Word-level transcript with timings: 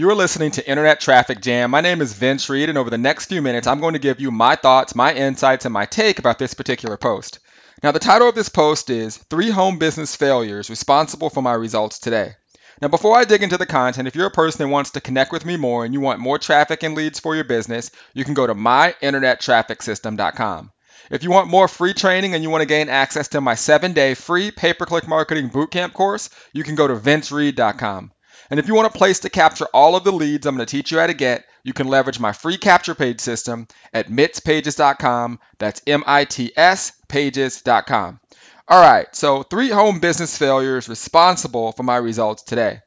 You 0.00 0.08
are 0.08 0.14
listening 0.14 0.52
to 0.52 0.66
Internet 0.66 1.00
Traffic 1.00 1.42
Jam. 1.42 1.70
My 1.70 1.82
name 1.82 2.00
is 2.00 2.14
Vince 2.14 2.48
Reid, 2.48 2.70
and 2.70 2.78
over 2.78 2.88
the 2.88 2.96
next 2.96 3.26
few 3.26 3.42
minutes, 3.42 3.66
I'm 3.66 3.80
going 3.80 3.92
to 3.92 3.98
give 3.98 4.18
you 4.18 4.30
my 4.30 4.56
thoughts, 4.56 4.94
my 4.94 5.12
insights, 5.12 5.66
and 5.66 5.74
my 5.74 5.84
take 5.84 6.18
about 6.18 6.38
this 6.38 6.54
particular 6.54 6.96
post. 6.96 7.38
Now, 7.82 7.92
the 7.92 7.98
title 7.98 8.26
of 8.26 8.34
this 8.34 8.48
post 8.48 8.88
is 8.88 9.18
Three 9.18 9.50
Home 9.50 9.76
Business 9.76 10.16
Failures 10.16 10.70
Responsible 10.70 11.28
for 11.28 11.42
My 11.42 11.52
Results 11.52 11.98
Today. 11.98 12.32
Now, 12.80 12.88
before 12.88 13.14
I 13.14 13.24
dig 13.24 13.42
into 13.42 13.58
the 13.58 13.66
content, 13.66 14.08
if 14.08 14.16
you're 14.16 14.28
a 14.28 14.30
person 14.30 14.64
that 14.64 14.72
wants 14.72 14.92
to 14.92 15.02
connect 15.02 15.32
with 15.32 15.44
me 15.44 15.58
more 15.58 15.84
and 15.84 15.92
you 15.92 16.00
want 16.00 16.18
more 16.18 16.38
traffic 16.38 16.82
and 16.82 16.94
leads 16.94 17.20
for 17.20 17.34
your 17.34 17.44
business, 17.44 17.90
you 18.14 18.24
can 18.24 18.32
go 18.32 18.46
to 18.46 18.54
myinternettrafficsystem.com. 18.54 20.72
If 21.10 21.22
you 21.22 21.30
want 21.30 21.50
more 21.50 21.68
free 21.68 21.92
training 21.92 22.32
and 22.32 22.42
you 22.42 22.48
want 22.48 22.62
to 22.62 22.66
gain 22.66 22.88
access 22.88 23.28
to 23.28 23.42
my 23.42 23.54
seven 23.54 23.92
day 23.92 24.14
free 24.14 24.50
pay 24.50 24.72
per 24.72 24.86
click 24.86 25.06
marketing 25.06 25.50
bootcamp 25.50 25.92
course, 25.92 26.30
you 26.54 26.64
can 26.64 26.74
go 26.74 26.88
to 26.88 26.96
vincereid.com. 26.96 28.12
And 28.50 28.58
if 28.58 28.66
you 28.66 28.74
want 28.74 28.94
a 28.94 28.98
place 28.98 29.20
to 29.20 29.30
capture 29.30 29.66
all 29.72 29.94
of 29.96 30.04
the 30.04 30.12
leads 30.12 30.44
I'm 30.44 30.56
going 30.56 30.66
to 30.66 30.70
teach 30.70 30.90
you 30.90 30.98
how 30.98 31.06
to 31.06 31.14
get, 31.14 31.44
you 31.62 31.72
can 31.72 31.86
leverage 31.88 32.18
my 32.18 32.32
free 32.32 32.58
capture 32.58 32.94
page 32.94 33.20
system 33.20 33.68
at 33.94 34.08
mitspages.com. 34.08 35.38
That's 35.58 35.82
M 35.86 36.02
I 36.06 36.24
T 36.24 36.52
S 36.56 36.92
pages.com. 37.08 38.20
All 38.68 38.80
right, 38.80 39.14
so 39.16 39.42
three 39.42 39.68
home 39.68 39.98
business 39.98 40.38
failures 40.38 40.88
responsible 40.88 41.72
for 41.72 41.82
my 41.82 41.96
results 41.96 42.42
today. 42.42 42.80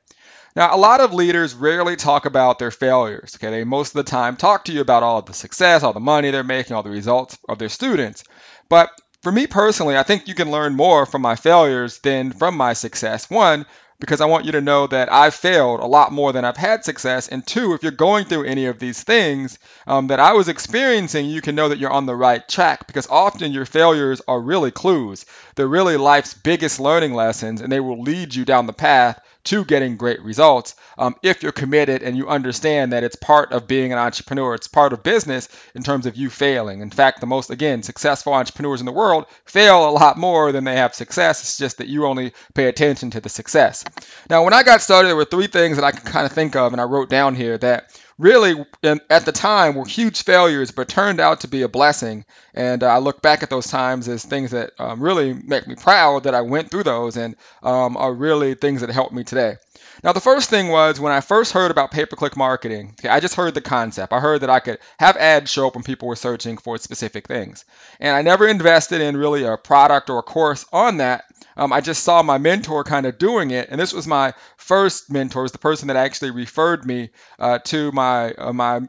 Now, 0.55 0.75
a 0.75 0.77
lot 0.77 1.01
of 1.01 1.13
leaders 1.13 1.55
rarely 1.55 1.95
talk 1.95 2.25
about 2.25 2.59
their 2.59 2.71
failures. 2.71 3.35
Okay, 3.35 3.49
they 3.49 3.63
most 3.63 3.89
of 3.89 4.05
the 4.05 4.09
time 4.09 4.37
talk 4.37 4.65
to 4.65 4.71
you 4.71 4.81
about 4.81 5.03
all 5.03 5.21
the 5.21 5.33
success, 5.33 5.83
all 5.83 5.93
the 5.93 5.99
money 5.99 6.31
they're 6.31 6.43
making, 6.43 6.75
all 6.75 6.83
the 6.83 6.89
results 6.89 7.37
of 7.49 7.57
their 7.57 7.69
students. 7.69 8.23
But 8.69 8.91
for 9.23 9.31
me 9.31 9.47
personally, 9.47 9.97
I 9.97 10.03
think 10.03 10.27
you 10.27 10.35
can 10.35 10.51
learn 10.51 10.75
more 10.75 11.05
from 11.05 11.21
my 11.21 11.35
failures 11.35 11.99
than 11.99 12.31
from 12.31 12.55
my 12.55 12.73
success. 12.73 13.29
One, 13.29 13.65
because 14.03 14.19
I 14.19 14.25
want 14.25 14.43
you 14.43 14.51
to 14.51 14.59
know 14.59 14.85
that 14.85 15.09
I've 15.09 15.33
failed 15.33 15.79
a 15.79 15.85
lot 15.85 16.11
more 16.11 16.33
than 16.33 16.43
I've 16.43 16.57
had 16.57 16.83
success. 16.83 17.29
And 17.29 17.47
two, 17.47 17.73
if 17.73 17.83
you're 17.83 17.93
going 17.93 18.25
through 18.25 18.43
any 18.43 18.65
of 18.65 18.77
these 18.77 19.01
things 19.01 19.57
um, 19.87 20.07
that 20.07 20.19
I 20.19 20.33
was 20.33 20.49
experiencing, 20.49 21.27
you 21.27 21.39
can 21.39 21.55
know 21.55 21.69
that 21.69 21.77
you're 21.77 21.89
on 21.89 22.05
the 22.05 22.13
right 22.13 22.45
track 22.45 22.85
because 22.85 23.07
often 23.07 23.53
your 23.53 23.63
failures 23.63 24.21
are 24.27 24.41
really 24.41 24.71
clues. 24.71 25.25
They're 25.55 25.69
really 25.69 25.95
life's 25.95 26.33
biggest 26.33 26.81
learning 26.81 27.13
lessons, 27.13 27.61
and 27.61 27.71
they 27.71 27.79
will 27.79 28.01
lead 28.01 28.35
you 28.35 28.43
down 28.43 28.67
the 28.67 28.73
path 28.73 29.21
to 29.45 29.65
getting 29.65 29.97
great 29.97 30.21
results 30.21 30.75
um, 30.97 31.15
if 31.21 31.43
you're 31.43 31.51
committed 31.51 32.03
and 32.03 32.15
you 32.15 32.29
understand 32.29 32.93
that 32.93 33.03
it's 33.03 33.15
part 33.15 33.51
of 33.51 33.67
being 33.67 33.91
an 33.91 33.97
entrepreneur. 33.97 34.55
It's 34.55 34.67
part 34.67 34.93
of 34.93 35.03
business 35.03 35.49
in 35.75 35.83
terms 35.83 36.05
of 36.05 36.15
you 36.15 36.29
failing. 36.29 36.81
In 36.81 36.89
fact, 36.89 37.19
the 37.19 37.27
most, 37.27 37.49
again, 37.49 37.83
successful 37.83 38.33
entrepreneurs 38.33 38.79
in 38.79 38.85
the 38.85 38.91
world 38.91 39.25
fail 39.45 39.89
a 39.89 39.91
lot 39.91 40.17
more 40.17 40.51
than 40.51 40.63
they 40.63 40.75
have 40.75 40.95
success. 40.95 41.41
It's 41.41 41.57
just 41.57 41.79
that 41.79 41.87
you 41.87 42.05
only 42.05 42.33
pay 42.53 42.65
attention 42.65 43.11
to 43.11 43.21
the 43.21 43.29
success. 43.29 43.83
Now, 44.29 44.43
when 44.43 44.53
I 44.53 44.63
got 44.63 44.81
started, 44.81 45.09
there 45.09 45.15
were 45.15 45.25
three 45.25 45.47
things 45.47 45.77
that 45.77 45.85
I 45.85 45.91
could 45.91 46.05
kind 46.05 46.25
of 46.25 46.31
think 46.31 46.55
of, 46.55 46.71
and 46.71 46.81
I 46.81 46.85
wrote 46.85 47.09
down 47.09 47.35
here 47.35 47.57
that 47.57 47.99
really 48.17 48.65
at 48.81 49.25
the 49.25 49.31
time 49.31 49.75
were 49.75 49.85
huge 49.85 50.23
failures, 50.23 50.71
but 50.71 50.87
turned 50.87 51.19
out 51.19 51.41
to 51.41 51.47
be 51.47 51.61
a 51.63 51.67
blessing. 51.67 52.25
And 52.53 52.83
uh, 52.83 52.87
I 52.87 52.97
look 52.99 53.21
back 53.21 53.43
at 53.43 53.49
those 53.49 53.67
times 53.67 54.07
as 54.07 54.23
things 54.23 54.51
that 54.51 54.71
um, 54.79 55.01
really 55.01 55.33
make 55.33 55.67
me 55.67 55.75
proud 55.75 56.23
that 56.23 56.35
I 56.35 56.41
went 56.41 56.71
through 56.71 56.83
those 56.83 57.17
and 57.17 57.35
um, 57.61 57.97
are 57.97 58.13
really 58.13 58.55
things 58.55 58.81
that 58.81 58.89
helped 58.89 59.13
me 59.13 59.23
today. 59.23 59.57
Now, 60.03 60.11
the 60.11 60.19
first 60.19 60.49
thing 60.49 60.67
was 60.67 60.99
when 60.99 61.13
I 61.13 61.21
first 61.21 61.53
heard 61.53 61.71
about 61.71 61.91
pay 61.91 62.05
per 62.05 62.17
click 62.17 62.35
marketing, 62.35 62.95
okay, 62.99 63.09
I 63.09 63.21
just 63.21 63.35
heard 63.35 63.53
the 63.53 63.61
concept. 63.61 64.11
I 64.11 64.19
heard 64.19 64.41
that 64.41 64.49
I 64.49 64.59
could 64.59 64.79
have 64.99 65.15
ads 65.15 65.49
show 65.49 65.67
up 65.67 65.75
when 65.75 65.83
people 65.83 66.09
were 66.09 66.15
searching 66.15 66.57
for 66.57 66.77
specific 66.77 67.27
things. 67.27 67.63
And 67.99 68.15
I 68.15 68.21
never 68.21 68.47
invested 68.47 69.01
in 69.01 69.15
really 69.15 69.43
a 69.43 69.55
product 69.55 70.09
or 70.09 70.19
a 70.19 70.23
course 70.23 70.65
on 70.73 70.97
that 70.97 71.23
um, 71.57 71.73
I 71.73 71.81
just 71.81 72.03
saw 72.03 72.21
my 72.23 72.37
mentor 72.37 72.83
kind 72.83 73.05
of 73.05 73.17
doing 73.17 73.51
it, 73.51 73.69
and 73.69 73.79
this 73.79 73.93
was 73.93 74.07
my 74.07 74.33
first 74.57 75.11
mentor, 75.11 75.43
was 75.43 75.51
the 75.51 75.57
person 75.57 75.87
that 75.87 75.97
actually 75.97 76.31
referred 76.31 76.85
me 76.85 77.09
uh, 77.39 77.59
to 77.65 77.91
my 77.91 78.31
uh, 78.33 78.53
my. 78.53 78.81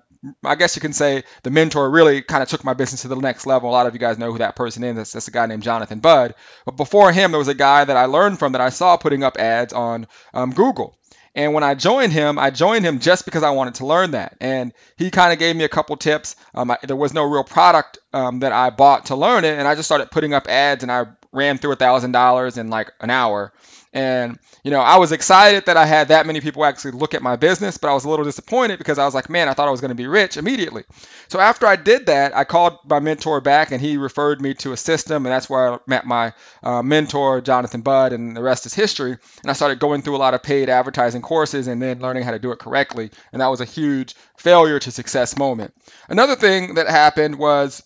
I 0.42 0.54
guess 0.54 0.74
you 0.74 0.80
can 0.80 0.94
say 0.94 1.24
the 1.42 1.50
mentor 1.50 1.90
really 1.90 2.22
kind 2.22 2.42
of 2.42 2.48
took 2.48 2.64
my 2.64 2.72
business 2.72 3.02
to 3.02 3.08
the 3.08 3.16
next 3.16 3.44
level. 3.44 3.68
A 3.68 3.72
lot 3.72 3.86
of 3.86 3.92
you 3.92 3.98
guys 3.98 4.16
know 4.16 4.32
who 4.32 4.38
that 4.38 4.56
person 4.56 4.82
is. 4.82 4.96
That's, 4.96 5.12
that's 5.12 5.28
a 5.28 5.30
guy 5.30 5.44
named 5.44 5.62
Jonathan 5.62 5.98
Budd. 5.98 6.34
But 6.64 6.78
before 6.78 7.12
him, 7.12 7.30
there 7.30 7.38
was 7.38 7.48
a 7.48 7.54
guy 7.54 7.84
that 7.84 7.96
I 7.98 8.06
learned 8.06 8.38
from 8.38 8.52
that 8.52 8.62
I 8.62 8.70
saw 8.70 8.96
putting 8.96 9.22
up 9.22 9.36
ads 9.36 9.74
on 9.74 10.06
um, 10.32 10.52
Google. 10.52 10.96
And 11.34 11.52
when 11.52 11.64
I 11.64 11.74
joined 11.74 12.12
him, 12.12 12.38
I 12.38 12.50
joined 12.50 12.84
him 12.84 13.00
just 13.00 13.24
because 13.24 13.42
I 13.42 13.50
wanted 13.50 13.74
to 13.76 13.86
learn 13.86 14.12
that. 14.12 14.36
And 14.40 14.72
he 14.96 15.10
kind 15.10 15.32
of 15.32 15.38
gave 15.38 15.56
me 15.56 15.64
a 15.64 15.68
couple 15.68 15.96
tips. 15.96 16.36
Um, 16.54 16.70
I, 16.70 16.78
there 16.82 16.96
was 16.96 17.12
no 17.12 17.24
real 17.24 17.42
product 17.44 17.98
um, 18.12 18.40
that 18.40 18.52
I 18.52 18.70
bought 18.70 19.06
to 19.06 19.16
learn 19.16 19.44
it, 19.44 19.58
and 19.58 19.66
I 19.66 19.74
just 19.74 19.88
started 19.88 20.10
putting 20.10 20.32
up 20.32 20.46
ads, 20.46 20.84
and 20.84 20.92
I 20.92 21.06
ran 21.32 21.58
through 21.58 21.72
a 21.72 21.76
thousand 21.76 22.12
dollars 22.12 22.56
in 22.56 22.68
like 22.68 22.92
an 23.00 23.10
hour. 23.10 23.52
And, 23.94 24.40
you 24.64 24.72
know, 24.72 24.80
I 24.80 24.96
was 24.96 25.12
excited 25.12 25.66
that 25.66 25.76
I 25.76 25.86
had 25.86 26.08
that 26.08 26.26
many 26.26 26.40
people 26.40 26.64
actually 26.64 26.90
look 26.90 27.14
at 27.14 27.22
my 27.22 27.36
business, 27.36 27.78
but 27.78 27.88
I 27.88 27.94
was 27.94 28.04
a 28.04 28.10
little 28.10 28.24
disappointed 28.24 28.78
because 28.78 28.98
I 28.98 29.04
was 29.04 29.14
like, 29.14 29.30
man, 29.30 29.48
I 29.48 29.54
thought 29.54 29.68
I 29.68 29.70
was 29.70 29.80
going 29.80 29.90
to 29.90 29.94
be 29.94 30.08
rich 30.08 30.36
immediately. 30.36 30.82
So 31.28 31.38
after 31.38 31.64
I 31.64 31.76
did 31.76 32.06
that, 32.06 32.36
I 32.36 32.42
called 32.42 32.78
my 32.86 32.98
mentor 32.98 33.40
back 33.40 33.70
and 33.70 33.80
he 33.80 33.96
referred 33.96 34.42
me 34.42 34.54
to 34.54 34.72
a 34.72 34.76
system. 34.76 35.24
And 35.24 35.32
that's 35.32 35.48
where 35.48 35.74
I 35.74 35.78
met 35.86 36.06
my 36.06 36.32
uh, 36.64 36.82
mentor, 36.82 37.40
Jonathan 37.40 37.82
Budd, 37.82 38.12
and 38.12 38.36
the 38.36 38.42
rest 38.42 38.66
is 38.66 38.74
history. 38.74 39.12
And 39.12 39.50
I 39.50 39.52
started 39.52 39.78
going 39.78 40.02
through 40.02 40.16
a 40.16 40.18
lot 40.18 40.34
of 40.34 40.42
paid 40.42 40.68
advertising 40.68 41.22
courses 41.22 41.68
and 41.68 41.80
then 41.80 42.00
learning 42.00 42.24
how 42.24 42.32
to 42.32 42.40
do 42.40 42.50
it 42.50 42.58
correctly. 42.58 43.12
And 43.32 43.40
that 43.40 43.46
was 43.46 43.60
a 43.60 43.64
huge 43.64 44.16
failure 44.36 44.80
to 44.80 44.90
success 44.90 45.38
moment. 45.38 45.72
Another 46.08 46.34
thing 46.34 46.74
that 46.74 46.88
happened 46.88 47.38
was 47.38 47.80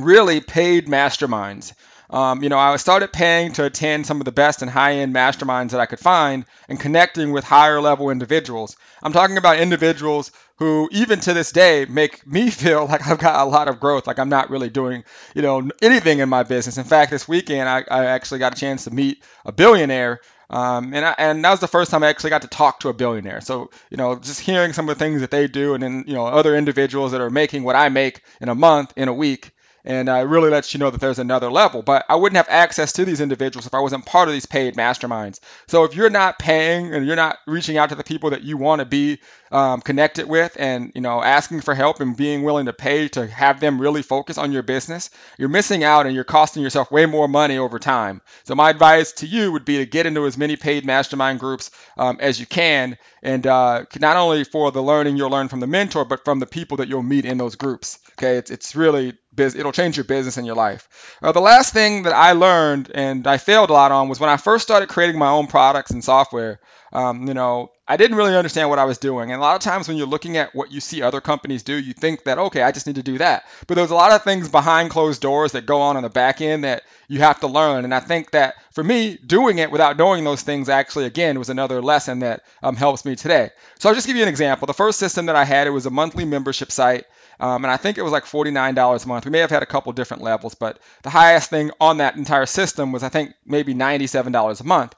really 0.00 0.40
paid 0.40 0.86
masterminds. 0.86 1.72
Um, 2.10 2.42
you 2.42 2.48
know, 2.48 2.58
I 2.58 2.76
started 2.76 3.12
paying 3.12 3.52
to 3.54 3.64
attend 3.64 4.06
some 4.06 4.20
of 4.20 4.24
the 4.24 4.32
best 4.32 4.62
and 4.62 4.70
high-end 4.70 5.14
masterminds 5.14 5.70
that 5.70 5.80
I 5.80 5.86
could 5.86 5.98
find 5.98 6.44
and 6.68 6.78
connecting 6.78 7.32
with 7.32 7.44
higher 7.44 7.80
level 7.80 8.10
individuals. 8.10 8.76
I'm 9.02 9.12
talking 9.12 9.38
about 9.38 9.58
individuals 9.58 10.30
who 10.58 10.88
even 10.92 11.18
to 11.20 11.32
this 11.32 11.50
day 11.50 11.86
make 11.88 12.26
me 12.26 12.50
feel 12.50 12.86
like 12.86 13.06
I've 13.06 13.18
got 13.18 13.44
a 13.44 13.48
lot 13.48 13.68
of 13.68 13.80
growth, 13.80 14.06
like 14.06 14.18
I'm 14.18 14.28
not 14.28 14.50
really 14.50 14.70
doing, 14.70 15.04
you 15.34 15.42
know, 15.42 15.68
anything 15.82 16.18
in 16.18 16.28
my 16.28 16.42
business. 16.42 16.78
In 16.78 16.84
fact, 16.84 17.10
this 17.10 17.26
weekend 17.26 17.68
I, 17.68 17.84
I 17.90 18.06
actually 18.06 18.38
got 18.38 18.56
a 18.56 18.60
chance 18.60 18.84
to 18.84 18.90
meet 18.90 19.22
a 19.44 19.52
billionaire 19.52 20.20
um, 20.50 20.94
and, 20.94 21.04
I, 21.04 21.14
and 21.18 21.44
that 21.44 21.50
was 21.50 21.60
the 21.60 21.68
first 21.68 21.90
time 21.90 22.02
I 22.02 22.08
actually 22.08 22.30
got 22.30 22.42
to 22.42 22.48
talk 22.48 22.80
to 22.80 22.88
a 22.88 22.92
billionaire. 22.92 23.40
So, 23.40 23.70
you 23.90 23.96
know, 23.96 24.16
just 24.16 24.40
hearing 24.40 24.72
some 24.72 24.88
of 24.88 24.96
the 24.96 25.04
things 25.04 25.20
that 25.20 25.30
they 25.30 25.48
do 25.48 25.74
and 25.74 25.82
then, 25.82 26.04
you 26.06 26.14
know, 26.14 26.26
other 26.26 26.54
individuals 26.54 27.12
that 27.12 27.20
are 27.20 27.30
making 27.30 27.64
what 27.64 27.76
I 27.76 27.88
make 27.88 28.22
in 28.40 28.48
a 28.48 28.54
month, 28.54 28.92
in 28.96 29.08
a 29.08 29.12
week, 29.12 29.50
and 29.84 30.08
uh, 30.08 30.26
really 30.26 30.50
lets 30.50 30.72
you 30.72 30.80
know 30.80 30.90
that 30.90 31.00
there's 31.00 31.18
another 31.18 31.50
level. 31.50 31.82
But 31.82 32.04
I 32.08 32.16
wouldn't 32.16 32.36
have 32.36 32.48
access 32.48 32.92
to 32.94 33.04
these 33.04 33.20
individuals 33.20 33.66
if 33.66 33.74
I 33.74 33.80
wasn't 33.80 34.06
part 34.06 34.28
of 34.28 34.34
these 34.34 34.46
paid 34.46 34.74
masterminds. 34.74 35.40
So 35.66 35.84
if 35.84 35.94
you're 35.94 36.10
not 36.10 36.38
paying 36.38 36.94
and 36.94 37.06
you're 37.06 37.16
not 37.16 37.38
reaching 37.46 37.76
out 37.76 37.90
to 37.90 37.94
the 37.94 38.04
people 38.04 38.30
that 38.30 38.42
you 38.42 38.56
want 38.56 38.80
to 38.80 38.86
be 38.86 39.20
um, 39.52 39.80
connected 39.80 40.26
with, 40.26 40.56
and 40.58 40.90
you 40.94 41.00
know 41.00 41.22
asking 41.22 41.60
for 41.60 41.74
help 41.74 42.00
and 42.00 42.16
being 42.16 42.42
willing 42.42 42.66
to 42.66 42.72
pay 42.72 43.08
to 43.08 43.26
have 43.26 43.60
them 43.60 43.80
really 43.80 44.02
focus 44.02 44.38
on 44.38 44.52
your 44.52 44.62
business, 44.62 45.10
you're 45.38 45.48
missing 45.48 45.84
out 45.84 46.06
and 46.06 46.14
you're 46.14 46.24
costing 46.24 46.62
yourself 46.62 46.90
way 46.90 47.06
more 47.06 47.28
money 47.28 47.58
over 47.58 47.78
time. 47.78 48.20
So 48.44 48.54
my 48.54 48.70
advice 48.70 49.12
to 49.12 49.26
you 49.26 49.52
would 49.52 49.64
be 49.64 49.78
to 49.78 49.86
get 49.86 50.06
into 50.06 50.26
as 50.26 50.38
many 50.38 50.56
paid 50.56 50.84
mastermind 50.84 51.40
groups 51.40 51.70
um, 51.96 52.18
as 52.20 52.40
you 52.40 52.46
can, 52.46 52.96
and 53.22 53.46
uh, 53.46 53.84
not 54.00 54.16
only 54.16 54.44
for 54.44 54.72
the 54.72 54.82
learning 54.82 55.16
you'll 55.16 55.30
learn 55.30 55.48
from 55.48 55.60
the 55.60 55.66
mentor, 55.66 56.04
but 56.04 56.24
from 56.24 56.40
the 56.40 56.46
people 56.46 56.78
that 56.78 56.88
you'll 56.88 57.02
meet 57.02 57.24
in 57.24 57.38
those 57.38 57.54
groups. 57.54 57.98
Okay, 58.18 58.36
it's 58.38 58.50
it's 58.50 58.74
really 58.74 59.12
it'll 59.38 59.72
change 59.72 59.96
your 59.96 60.04
business 60.04 60.36
and 60.36 60.46
your 60.46 60.56
life. 60.56 61.16
Uh, 61.22 61.32
the 61.32 61.40
last 61.40 61.72
thing 61.72 62.04
that 62.04 62.14
I 62.14 62.32
learned 62.32 62.90
and 62.94 63.26
I 63.26 63.36
failed 63.36 63.70
a 63.70 63.72
lot 63.72 63.92
on 63.92 64.08
was 64.08 64.20
when 64.20 64.30
I 64.30 64.36
first 64.36 64.64
started 64.64 64.88
creating 64.88 65.18
my 65.18 65.28
own 65.28 65.46
products 65.46 65.90
and 65.90 66.02
software. 66.02 66.60
Um, 66.92 67.26
you 67.26 67.34
know, 67.34 67.70
I 67.86 67.98
didn't 67.98 68.16
really 68.16 68.34
understand 68.34 68.70
what 68.70 68.78
I 68.78 68.84
was 68.84 68.96
doing. 68.96 69.30
And 69.30 69.38
a 69.38 69.44
lot 69.44 69.56
of 69.56 69.60
times 69.60 69.88
when 69.88 69.98
you're 69.98 70.06
looking 70.06 70.38
at 70.38 70.54
what 70.54 70.72
you 70.72 70.80
see 70.80 71.02
other 71.02 71.20
companies 71.20 71.62
do, 71.62 71.74
you 71.74 71.92
think 71.92 72.24
that, 72.24 72.38
okay, 72.38 72.62
I 72.62 72.72
just 72.72 72.86
need 72.86 72.96
to 72.96 73.02
do 73.02 73.18
that. 73.18 73.44
But 73.66 73.74
there's 73.74 73.90
a 73.90 73.94
lot 73.94 74.12
of 74.12 74.22
things 74.22 74.48
behind 74.48 74.88
closed 74.88 75.20
doors 75.20 75.52
that 75.52 75.66
go 75.66 75.82
on 75.82 75.98
on 75.98 76.02
the 76.02 76.08
back 76.08 76.40
end 76.40 76.64
that 76.64 76.84
you 77.08 77.18
have 77.18 77.40
to 77.40 77.46
learn. 77.46 77.84
And 77.84 77.94
I 77.94 78.00
think 78.00 78.30
that 78.30 78.54
for 78.72 78.82
me, 78.82 79.18
doing 79.26 79.58
it 79.58 79.70
without 79.70 79.98
knowing 79.98 80.24
those 80.24 80.40
things 80.40 80.70
actually, 80.70 81.04
again, 81.04 81.38
was 81.38 81.50
another 81.50 81.82
lesson 81.82 82.20
that 82.20 82.42
um, 82.62 82.74
helps 82.74 83.04
me 83.04 83.16
today. 83.16 83.50
So 83.78 83.90
I'll 83.90 83.94
just 83.94 84.06
give 84.06 84.16
you 84.16 84.22
an 84.22 84.30
example. 84.30 84.64
The 84.64 84.72
first 84.72 84.98
system 84.98 85.26
that 85.26 85.36
I 85.36 85.44
had, 85.44 85.66
it 85.66 85.70
was 85.70 85.84
a 85.84 85.90
monthly 85.90 86.24
membership 86.24 86.72
site. 86.72 87.04
Um, 87.38 87.64
and 87.64 87.70
I 87.70 87.76
think 87.76 87.98
it 87.98 88.02
was 88.02 88.12
like 88.12 88.24
$49 88.24 89.04
a 89.04 89.08
month. 89.08 89.26
We 89.26 89.30
may 89.30 89.40
have 89.40 89.50
had 89.50 89.62
a 89.62 89.66
couple 89.66 89.92
different 89.92 90.22
levels, 90.22 90.54
but 90.54 90.78
the 91.02 91.10
highest 91.10 91.50
thing 91.50 91.70
on 91.80 91.98
that 91.98 92.16
entire 92.16 92.46
system 92.46 92.92
was, 92.92 93.02
I 93.02 93.10
think, 93.10 93.34
maybe 93.44 93.74
$97 93.74 94.60
a 94.60 94.64
month. 94.64 94.94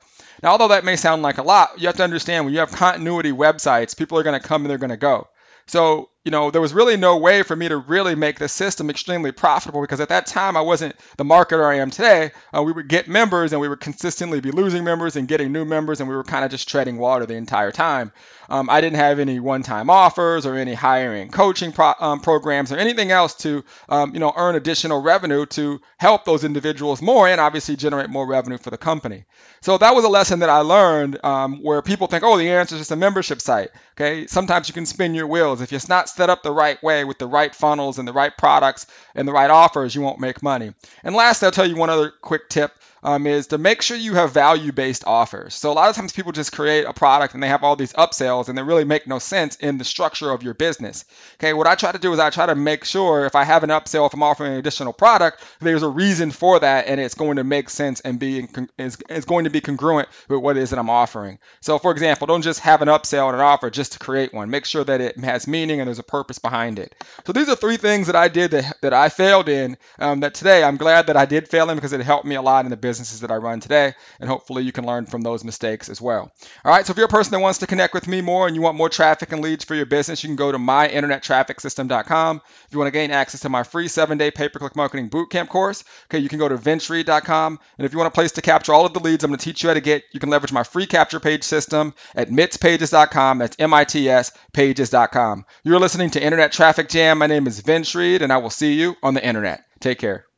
Now, 0.46 0.52
although 0.52 0.68
that 0.68 0.84
may 0.84 0.94
sound 0.94 1.22
like 1.22 1.38
a 1.38 1.42
lot, 1.42 1.72
you 1.76 1.88
have 1.88 1.96
to 1.96 2.04
understand 2.04 2.44
when 2.44 2.54
you 2.54 2.60
have 2.60 2.70
continuity 2.70 3.32
websites, 3.32 3.98
people 3.98 4.16
are 4.16 4.22
going 4.22 4.40
to 4.40 4.48
come 4.48 4.62
and 4.62 4.70
they're 4.70 4.78
going 4.78 4.90
to 4.90 4.96
go. 4.96 5.26
So 5.66 6.10
you 6.26 6.32
know, 6.32 6.50
there 6.50 6.60
was 6.60 6.74
really 6.74 6.96
no 6.96 7.18
way 7.18 7.44
for 7.44 7.54
me 7.54 7.68
to 7.68 7.76
really 7.76 8.16
make 8.16 8.40
the 8.40 8.48
system 8.48 8.90
extremely 8.90 9.30
profitable 9.30 9.80
because 9.80 10.00
at 10.00 10.08
that 10.08 10.26
time 10.26 10.56
I 10.56 10.60
wasn't 10.60 10.96
the 11.16 11.22
marketer 11.22 11.64
I 11.64 11.76
am 11.76 11.92
today. 11.92 12.32
Uh, 12.52 12.64
we 12.64 12.72
would 12.72 12.88
get 12.88 13.06
members 13.06 13.52
and 13.52 13.60
we 13.60 13.68
would 13.68 13.78
consistently 13.78 14.40
be 14.40 14.50
losing 14.50 14.82
members 14.82 15.14
and 15.14 15.28
getting 15.28 15.52
new 15.52 15.64
members, 15.64 16.00
and 16.00 16.08
we 16.08 16.16
were 16.16 16.24
kind 16.24 16.44
of 16.44 16.50
just 16.50 16.68
treading 16.68 16.98
water 16.98 17.26
the 17.26 17.34
entire 17.34 17.70
time. 17.70 18.10
Um, 18.48 18.68
I 18.68 18.80
didn't 18.80 18.96
have 18.96 19.20
any 19.20 19.40
one-time 19.40 19.88
offers 19.88 20.46
or 20.46 20.56
any 20.56 20.74
hiring 20.74 21.30
coaching 21.30 21.72
pro- 21.72 21.94
um, 22.00 22.20
programs 22.20 22.72
or 22.72 22.76
anything 22.76 23.10
else 23.10 23.34
to, 23.38 23.64
um, 23.88 24.12
you 24.12 24.20
know, 24.20 24.32
earn 24.36 24.54
additional 24.56 25.02
revenue 25.02 25.46
to 25.46 25.80
help 25.96 26.24
those 26.24 26.44
individuals 26.44 27.02
more 27.02 27.28
and 27.28 27.40
obviously 27.40 27.76
generate 27.76 28.10
more 28.10 28.26
revenue 28.26 28.58
for 28.58 28.70
the 28.70 28.78
company. 28.78 29.24
So 29.60 29.78
that 29.78 29.94
was 29.94 30.04
a 30.04 30.08
lesson 30.08 30.40
that 30.40 30.50
I 30.50 30.58
learned 30.58 31.24
um, 31.24 31.62
where 31.62 31.82
people 31.82 32.06
think, 32.06 32.24
oh, 32.24 32.36
the 32.36 32.50
answer 32.50 32.74
is 32.74 32.80
just 32.80 32.92
a 32.92 32.96
membership 32.96 33.40
site. 33.40 33.70
Okay, 33.94 34.26
sometimes 34.26 34.68
you 34.68 34.74
can 34.74 34.86
spin 34.86 35.14
your 35.14 35.26
wheels 35.26 35.60
if 35.60 35.72
it's 35.72 35.88
not 35.88 36.08
set 36.16 36.30
up 36.30 36.42
the 36.42 36.52
right 36.52 36.82
way 36.82 37.04
with 37.04 37.18
the 37.18 37.26
right 37.26 37.54
funnels 37.54 37.98
and 37.98 38.08
the 38.08 38.12
right 38.12 38.36
products 38.36 38.86
and 39.14 39.28
the 39.28 39.32
right 39.32 39.50
offers, 39.50 39.94
you 39.94 40.00
won't 40.00 40.18
make 40.18 40.42
money. 40.42 40.72
And 41.04 41.14
last, 41.14 41.42
I'll 41.42 41.50
tell 41.50 41.68
you 41.68 41.76
one 41.76 41.90
other 41.90 42.10
quick 42.10 42.48
tip 42.48 42.72
um, 43.02 43.26
is 43.26 43.48
to 43.48 43.58
make 43.58 43.82
sure 43.82 43.96
you 43.96 44.14
have 44.14 44.32
value 44.32 44.72
based 44.72 45.04
offers. 45.06 45.54
So 45.54 45.70
a 45.70 45.74
lot 45.74 45.90
of 45.90 45.96
times 45.96 46.12
people 46.12 46.32
just 46.32 46.52
create 46.52 46.84
a 46.84 46.92
product 46.92 47.34
and 47.34 47.42
they 47.42 47.48
have 47.48 47.62
all 47.62 47.76
these 47.76 47.92
upsells 47.92 48.48
and 48.48 48.56
they 48.56 48.62
really 48.62 48.84
make 48.84 49.06
no 49.06 49.18
sense 49.18 49.56
in 49.56 49.78
the 49.78 49.84
structure 49.84 50.30
of 50.30 50.42
your 50.42 50.54
business. 50.54 51.04
Okay, 51.34 51.52
what 51.52 51.66
I 51.66 51.74
try 51.74 51.92
to 51.92 51.98
do 51.98 52.12
is 52.12 52.18
I 52.18 52.30
try 52.30 52.46
to 52.46 52.54
make 52.54 52.84
sure 52.84 53.26
if 53.26 53.34
I 53.34 53.44
have 53.44 53.64
an 53.64 53.70
upsell, 53.70 54.06
if 54.06 54.14
I'm 54.14 54.22
offering 54.22 54.52
an 54.52 54.58
additional 54.58 54.92
product, 54.92 55.44
there's 55.60 55.82
a 55.82 55.88
reason 55.88 56.30
for 56.30 56.58
that 56.60 56.86
and 56.86 57.00
it's 57.00 57.14
going 57.14 57.36
to 57.36 57.44
make 57.44 57.70
sense 57.70 58.00
and 58.00 58.18
be 58.18 58.48
is, 58.78 58.98
is 59.08 59.24
going 59.24 59.44
to 59.44 59.50
be 59.50 59.60
congruent 59.60 60.08
with 60.28 60.40
what 60.40 60.56
it 60.56 60.62
is 60.62 60.70
that 60.70 60.78
I'm 60.78 60.90
offering. 60.90 61.38
So 61.60 61.78
for 61.78 61.90
example, 61.92 62.26
don't 62.26 62.42
just 62.42 62.60
have 62.60 62.82
an 62.82 62.88
upsell 62.88 63.26
and 63.26 63.36
an 63.36 63.40
offer 63.40 63.70
just 63.70 63.92
to 63.92 63.98
create 63.98 64.32
one. 64.32 64.50
Make 64.50 64.64
sure 64.64 64.84
that 64.84 65.00
it 65.00 65.18
has 65.18 65.46
meaning 65.46 65.80
and 65.80 65.88
there's 65.88 65.98
a 65.98 66.04
purpose 66.04 66.38
behind 66.38 66.78
it. 66.78 66.94
So 67.26 67.32
these 67.32 67.48
are 67.48 67.56
three 67.56 67.76
things 67.76 68.06
that 68.06 68.16
I 68.16 68.28
did 68.28 68.52
that, 68.52 68.80
that 68.82 68.92
I 68.92 69.08
failed 69.08 69.48
in 69.48 69.76
um, 69.98 70.20
that 70.20 70.34
today 70.34 70.64
I'm 70.64 70.76
glad 70.76 71.08
that 71.08 71.16
I 71.16 71.26
did 71.26 71.48
fail 71.48 71.70
in 71.70 71.76
because 71.76 71.92
it 71.92 72.00
helped 72.00 72.24
me 72.24 72.34
a 72.34 72.42
lot 72.42 72.64
in 72.64 72.70
the 72.70 72.76
businesses 72.86 73.20
that 73.20 73.32
I 73.32 73.36
run 73.36 73.58
today. 73.58 73.94
And 74.20 74.28
hopefully 74.28 74.62
you 74.62 74.70
can 74.70 74.86
learn 74.86 75.06
from 75.06 75.22
those 75.22 75.42
mistakes 75.42 75.88
as 75.88 76.00
well. 76.00 76.30
All 76.64 76.72
right, 76.72 76.86
so 76.86 76.92
if 76.92 76.96
you're 76.96 77.06
a 77.06 77.16
person 77.18 77.32
that 77.32 77.40
wants 77.40 77.58
to 77.58 77.66
connect 77.66 77.94
with 77.94 78.06
me 78.06 78.20
more 78.20 78.46
and 78.46 78.54
you 78.54 78.62
want 78.62 78.76
more 78.76 78.88
traffic 78.88 79.32
and 79.32 79.42
leads 79.42 79.64
for 79.64 79.74
your 79.74 79.86
business, 79.86 80.22
you 80.22 80.28
can 80.28 80.36
go 80.36 80.52
to 80.52 80.58
myinternettrafficsystem.com. 80.58 82.40
If 82.66 82.72
you 82.72 82.78
want 82.78 82.86
to 82.86 82.98
gain 82.98 83.10
access 83.10 83.40
to 83.40 83.48
my 83.48 83.64
free 83.64 83.88
seven 83.88 84.18
day 84.18 84.30
pay 84.30 84.48
per 84.48 84.60
click 84.60 84.76
marketing 84.76 85.10
bootcamp 85.10 85.48
course, 85.48 85.82
okay, 86.06 86.18
you 86.18 86.28
can 86.28 86.38
go 86.38 86.48
to 86.48 86.56
vincereid.com. 86.56 87.58
And 87.78 87.86
if 87.86 87.92
you 87.92 87.98
want 87.98 88.08
a 88.08 88.14
place 88.14 88.32
to 88.32 88.42
capture 88.42 88.72
all 88.72 88.86
of 88.86 88.92
the 88.92 89.00
leads 89.00 89.24
I'm 89.24 89.30
going 89.30 89.38
to 89.38 89.44
teach 89.44 89.62
you 89.62 89.70
how 89.70 89.74
to 89.74 89.80
get, 89.80 90.04
you 90.12 90.20
can 90.20 90.30
leverage 90.30 90.52
my 90.52 90.62
free 90.62 90.86
capture 90.86 91.20
page 91.20 91.42
system 91.42 91.94
at 92.14 92.30
mitspages.com. 92.30 93.38
That's 93.38 93.56
M 93.58 93.74
I 93.74 93.84
T 93.84 94.08
S 94.08 94.32
pages.com. 94.52 95.44
You're 95.64 95.80
listening 95.80 96.10
to 96.10 96.22
Internet 96.22 96.52
Traffic 96.52 96.88
Jam. 96.88 97.18
My 97.18 97.26
name 97.26 97.46
is 97.46 97.62
Reid, 97.94 98.22
and 98.22 98.32
I 98.32 98.38
will 98.38 98.50
see 98.50 98.74
you 98.74 98.96
on 99.02 99.14
the 99.14 99.26
internet. 99.26 99.64
Take 99.80 99.98
care. 99.98 100.26